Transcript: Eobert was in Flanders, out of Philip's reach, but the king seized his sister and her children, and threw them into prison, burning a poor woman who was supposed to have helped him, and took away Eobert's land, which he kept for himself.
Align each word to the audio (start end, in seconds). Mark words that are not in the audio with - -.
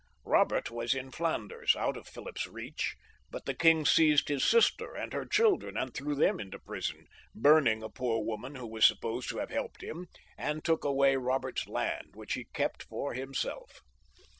Eobert 0.25 0.71
was 0.71 0.95
in 0.95 1.11
Flanders, 1.11 1.75
out 1.75 1.95
of 1.95 2.07
Philip's 2.07 2.47
reach, 2.47 2.95
but 3.29 3.45
the 3.45 3.53
king 3.53 3.85
seized 3.85 4.29
his 4.29 4.43
sister 4.43 4.95
and 4.95 5.13
her 5.13 5.27
children, 5.27 5.77
and 5.77 5.93
threw 5.93 6.15
them 6.15 6.39
into 6.39 6.57
prison, 6.57 7.05
burning 7.35 7.83
a 7.83 7.87
poor 7.89 8.25
woman 8.25 8.55
who 8.55 8.65
was 8.65 8.83
supposed 8.83 9.29
to 9.29 9.37
have 9.37 9.51
helped 9.51 9.83
him, 9.83 10.07
and 10.39 10.65
took 10.65 10.83
away 10.83 11.13
Eobert's 11.13 11.67
land, 11.67 12.15
which 12.15 12.33
he 12.33 12.45
kept 12.45 12.81
for 12.89 13.13
himself. 13.13 13.83